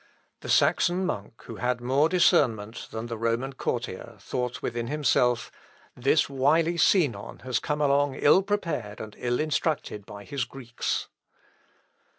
The 0.39 0.49
Saxon 0.49 1.05
monk, 1.05 1.43
who 1.43 1.57
had 1.57 1.79
more 1.79 2.09
discernment 2.09 2.87
than 2.89 3.05
the 3.05 3.19
Roman 3.19 3.53
courtier, 3.53 4.15
thought 4.19 4.63
within 4.63 4.87
himself, 4.87 5.51
"This 5.95 6.27
wily 6.27 6.77
Sinon 6.77 7.41
has 7.43 7.59
come 7.59 7.81
along 7.81 8.15
ill 8.15 8.41
prepared 8.41 8.99
and 8.99 9.15
ill 9.19 9.39
instructed 9.39 10.07
by 10.07 10.23
his 10.23 10.43
Greeks." 10.43 11.07